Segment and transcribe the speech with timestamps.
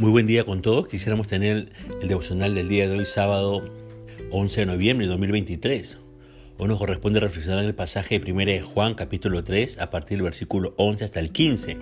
[0.00, 0.88] Muy buen día con todos.
[0.88, 3.70] Quisiéramos tener el devocional del día de hoy, sábado
[4.30, 5.98] 11 de noviembre de 2023.
[6.56, 10.16] Hoy nos corresponde reflexionar en el pasaje de 1 de Juan, capítulo 3, a partir
[10.16, 11.76] del versículo 11 hasta el 15.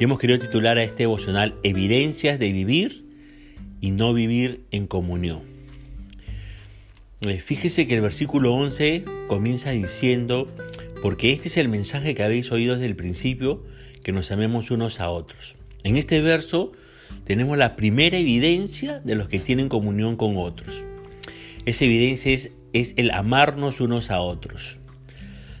[0.00, 3.04] Y hemos querido titular a este devocional Evidencias de vivir
[3.80, 5.42] y no vivir en comunión.
[7.20, 10.52] Eh, fíjese que el versículo 11 comienza diciendo,
[11.02, 13.62] porque este es el mensaje que habéis oído desde el principio,
[14.02, 15.54] que nos amemos unos a otros.
[15.84, 16.72] En este verso
[17.28, 20.82] tenemos la primera evidencia de los que tienen comunión con otros.
[21.66, 24.78] Esa evidencia es, el amarnos unos a otros.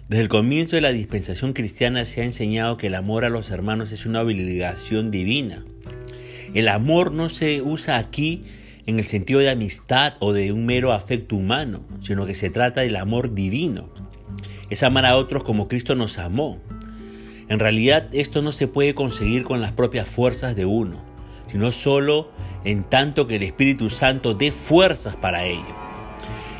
[0.08, 3.50] Desde el comienzo de la dispensación cristiana se ha enseñado que el amor a los
[3.50, 5.62] hermanos es una obligación divina.
[6.54, 8.44] El amor no se usa aquí
[8.86, 12.80] en el sentido de amistad o de un mero afecto humano, sino que se trata
[12.80, 13.90] del amor divino.
[14.70, 16.58] Es amar a otros como Cristo nos amó.
[17.50, 21.07] En realidad esto no se puede conseguir con las propias fuerzas de uno
[21.48, 22.30] sino solo
[22.64, 25.76] en tanto que el Espíritu Santo dé fuerzas para ello.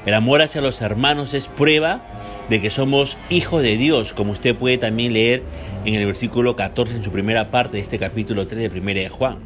[0.04, 2.02] El amor hacia los hermanos es prueba
[2.48, 5.42] de que somos hijos de Dios, como usted puede también leer
[5.84, 9.08] en el versículo 14 en su primera parte de este capítulo 3 de 1 de
[9.08, 9.38] Juan.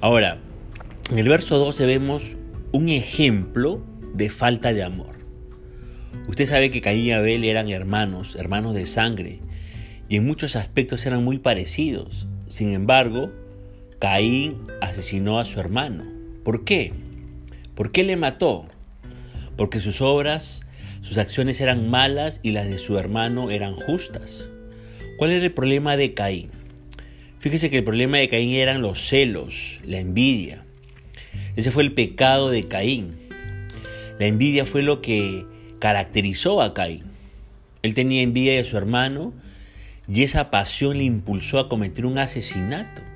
[0.00, 0.38] Ahora,
[1.10, 2.36] en el verso 12 vemos
[2.72, 3.82] un ejemplo
[4.14, 5.16] de falta de amor.
[6.28, 9.40] Usted sabe que Caín y Abel eran hermanos, hermanos de sangre,
[10.08, 12.26] y en muchos aspectos eran muy parecidos.
[12.46, 13.32] Sin embargo,
[14.02, 16.02] Caín asesinó a su hermano.
[16.42, 16.90] ¿Por qué?
[17.76, 18.66] ¿Por qué le mató?
[19.56, 20.66] Porque sus obras,
[21.02, 24.48] sus acciones eran malas y las de su hermano eran justas.
[25.18, 26.50] ¿Cuál era el problema de Caín?
[27.38, 30.64] Fíjese que el problema de Caín eran los celos, la envidia.
[31.54, 33.16] Ese fue el pecado de Caín.
[34.18, 35.46] La envidia fue lo que
[35.78, 37.04] caracterizó a Caín.
[37.82, 39.32] Él tenía envidia de su hermano
[40.12, 43.11] y esa pasión le impulsó a cometer un asesinato.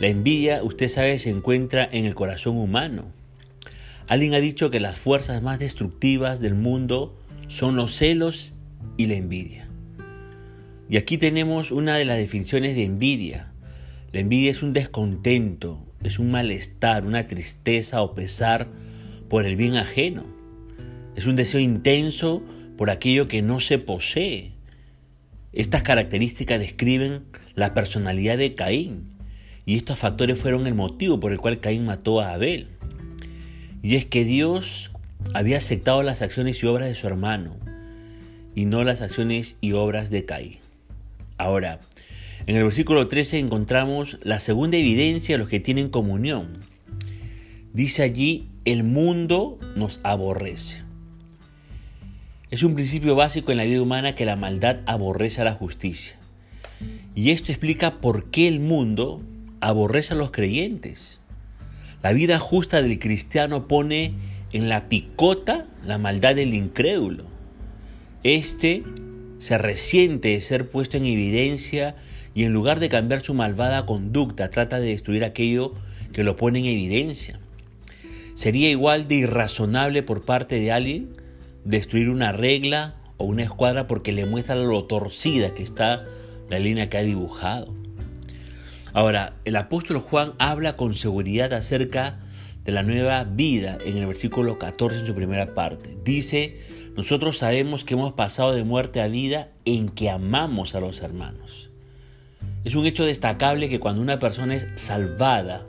[0.00, 3.12] La envidia, usted sabe, se encuentra en el corazón humano.
[4.06, 7.14] Alguien ha dicho que las fuerzas más destructivas del mundo
[7.48, 8.54] son los celos
[8.96, 9.68] y la envidia.
[10.88, 13.52] Y aquí tenemos una de las definiciones de envidia.
[14.10, 18.68] La envidia es un descontento, es un malestar, una tristeza o pesar
[19.28, 20.24] por el bien ajeno.
[21.14, 22.42] Es un deseo intenso
[22.78, 24.52] por aquello que no se posee.
[25.52, 27.24] Estas características describen
[27.54, 29.19] la personalidad de Caín.
[29.70, 32.66] Y estos factores fueron el motivo por el cual Caín mató a Abel.
[33.84, 34.90] Y es que Dios
[35.32, 37.54] había aceptado las acciones y obras de su hermano
[38.56, 40.56] y no las acciones y obras de Caín.
[41.38, 41.78] Ahora,
[42.48, 46.48] en el versículo 13 encontramos la segunda evidencia de los que tienen comunión.
[47.72, 50.82] Dice allí, el mundo nos aborrece.
[52.50, 56.16] Es un principio básico en la vida humana que la maldad aborrece a la justicia.
[57.14, 59.22] Y esto explica por qué el mundo
[59.60, 61.20] aborrece a los creyentes.
[62.02, 64.14] La vida justa del cristiano pone
[64.52, 67.24] en la picota la maldad del incrédulo.
[68.22, 68.82] Este
[69.38, 71.96] se resiente de ser puesto en evidencia
[72.34, 75.74] y en lugar de cambiar su malvada conducta trata de destruir aquello
[76.12, 77.40] que lo pone en evidencia.
[78.34, 81.10] Sería igual de irrazonable por parte de alguien
[81.64, 86.06] destruir una regla o una escuadra porque le muestra lo torcida que está
[86.48, 87.79] la línea que ha dibujado.
[88.92, 92.18] Ahora, el apóstol Juan habla con seguridad acerca
[92.64, 95.96] de la nueva vida en el versículo 14 en su primera parte.
[96.04, 96.58] Dice,
[96.96, 101.70] nosotros sabemos que hemos pasado de muerte a vida en que amamos a los hermanos.
[102.64, 105.66] Es un hecho destacable que cuando una persona es salvada,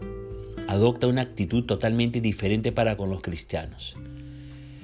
[0.68, 3.96] adopta una actitud totalmente diferente para con los cristianos.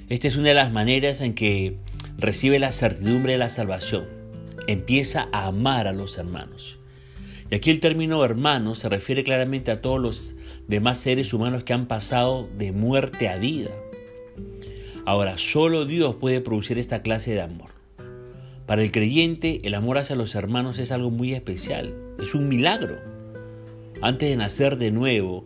[0.09, 1.77] Esta es una de las maneras en que
[2.17, 4.05] recibe la certidumbre de la salvación.
[4.67, 6.77] Empieza a amar a los hermanos.
[7.49, 10.35] Y aquí el término hermano se refiere claramente a todos los
[10.67, 13.71] demás seres humanos que han pasado de muerte a vida.
[15.05, 17.69] Ahora, solo Dios puede producir esta clase de amor.
[18.65, 22.97] Para el creyente, el amor hacia los hermanos es algo muy especial, es un milagro.
[24.01, 25.45] Antes de nacer de nuevo,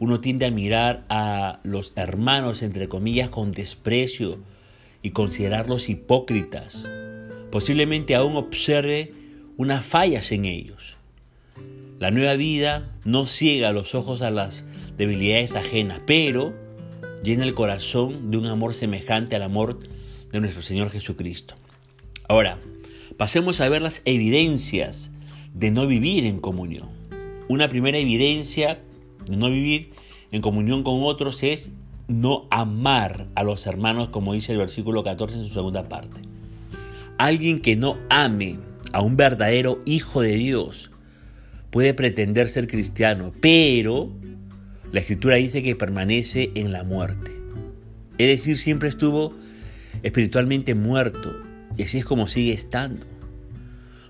[0.00, 4.38] uno tiende a mirar a los hermanos, entre comillas, con desprecio
[5.02, 6.88] y considerarlos hipócritas.
[7.50, 9.10] Posiblemente aún observe
[9.58, 10.96] unas fallas en ellos.
[12.02, 14.64] La nueva vida no ciega los ojos a las
[14.98, 16.52] debilidades ajenas, pero
[17.22, 19.78] llena el corazón de un amor semejante al amor
[20.32, 21.54] de nuestro Señor Jesucristo.
[22.28, 22.58] Ahora,
[23.16, 25.12] pasemos a ver las evidencias
[25.54, 26.88] de no vivir en comunión.
[27.46, 28.80] Una primera evidencia
[29.26, 29.92] de no vivir
[30.32, 31.70] en comunión con otros es
[32.08, 36.20] no amar a los hermanos, como dice el versículo 14 en su segunda parte.
[37.16, 38.58] Alguien que no ame
[38.92, 40.90] a un verdadero hijo de Dios
[41.72, 44.12] puede pretender ser cristiano, pero
[44.92, 47.32] la escritura dice que permanece en la muerte.
[48.18, 49.34] Es decir, siempre estuvo
[50.02, 51.34] espiritualmente muerto
[51.76, 53.06] y así es como sigue estando.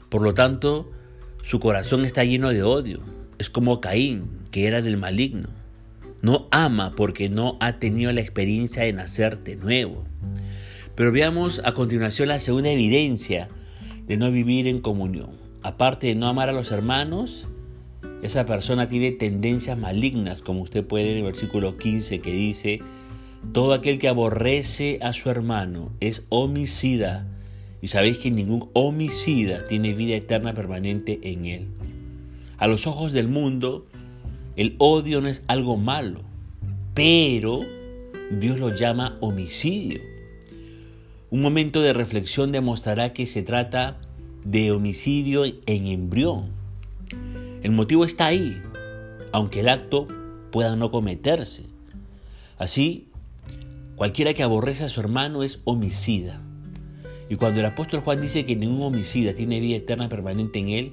[0.09, 0.91] Por lo tanto,
[1.45, 3.01] su corazón está lleno de odio.
[3.39, 5.49] Es como Caín, que era del maligno.
[6.21, 10.05] No ama porque no ha tenido la experiencia de nacer de nuevo.
[10.97, 13.49] Pero veamos a continuación la segunda evidencia
[14.09, 15.31] de no vivir en comunión.
[15.63, 17.47] Aparte de no amar a los hermanos,
[18.23, 22.81] esa persona tiene tendencias malignas, como usted puede ver en el versículo 15 que dice,
[23.53, 27.27] todo aquel que aborrece a su hermano es homicida,
[27.81, 31.67] y sabéis que ningún homicida tiene vida eterna permanente en él.
[32.59, 33.87] A los ojos del mundo,
[34.55, 36.21] el odio no es algo malo,
[36.95, 37.61] pero
[38.31, 40.01] Dios lo llama homicidio.
[41.31, 43.99] Un momento de reflexión demostrará que se trata
[44.45, 46.62] de homicidio en embrión.
[47.63, 48.61] El motivo está ahí,
[49.31, 50.09] aunque el acto
[50.51, 51.67] pueda no cometerse.
[52.59, 53.09] Así,
[53.95, 56.41] cualquiera que aborrece a su hermano es homicida.
[57.31, 60.93] Y cuando el apóstol Juan dice que ningún homicida tiene vida eterna permanente en él,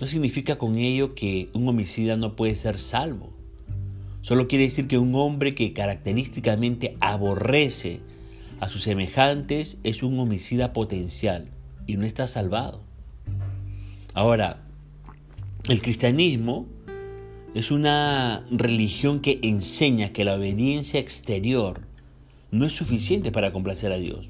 [0.00, 3.32] no significa con ello que un homicida no puede ser salvo.
[4.22, 8.00] Solo quiere decir que un hombre que característicamente aborrece
[8.58, 11.44] a sus semejantes es un homicida potencial
[11.86, 12.80] y no está salvado.
[14.14, 14.65] Ahora,
[15.68, 16.66] el cristianismo
[17.54, 21.80] es una religión que enseña que la obediencia exterior
[22.52, 24.28] no es suficiente para complacer a Dios,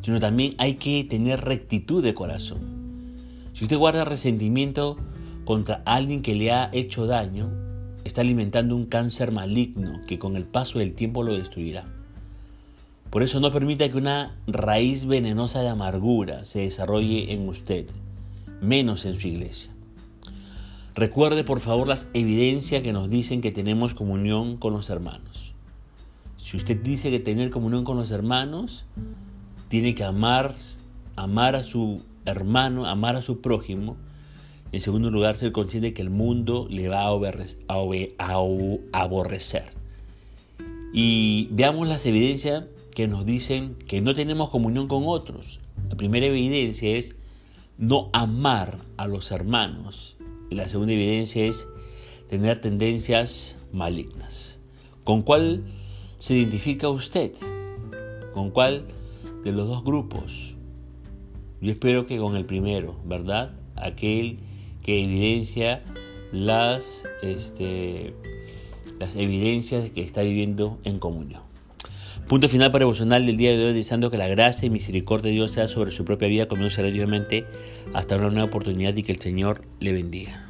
[0.00, 2.60] sino también hay que tener rectitud de corazón.
[3.52, 4.96] Si usted guarda resentimiento
[5.44, 7.50] contra alguien que le ha hecho daño,
[8.04, 11.84] está alimentando un cáncer maligno que con el paso del tiempo lo destruirá.
[13.10, 17.86] Por eso no permita que una raíz venenosa de amargura se desarrolle en usted,
[18.62, 19.75] menos en su iglesia.
[20.96, 25.52] Recuerde por favor las evidencias que nos dicen que tenemos comunión con los hermanos.
[26.38, 28.86] Si usted dice que tener comunión con los hermanos,
[29.68, 30.54] tiene que amar,
[31.14, 33.98] amar a su hermano, amar a su prójimo.
[34.72, 37.08] En segundo lugar, ser consciente de que el mundo le va a
[38.92, 39.64] aborrecer.
[40.94, 42.64] Y veamos las evidencias
[42.94, 45.60] que nos dicen que no tenemos comunión con otros.
[45.90, 47.16] La primera evidencia es
[47.76, 50.15] no amar a los hermanos.
[50.50, 51.66] La segunda evidencia es
[52.28, 54.58] tener tendencias malignas.
[55.02, 55.64] ¿Con cuál
[56.18, 57.32] se identifica usted?
[58.32, 58.84] ¿Con cuál
[59.44, 60.54] de los dos grupos?
[61.60, 63.58] Yo espero que con el primero, ¿verdad?
[63.74, 64.38] Aquel
[64.82, 65.82] que evidencia
[66.32, 68.14] las, este,
[69.00, 71.42] las evidencias que está viviendo en comunión.
[72.28, 75.34] Punto final para devocional del día de hoy, deseando que la gracia y misericordia de
[75.34, 77.46] Dios sea sobre su propia vida, comienza relativamente
[77.94, 80.45] hasta una nueva oportunidad y que el Señor le bendiga.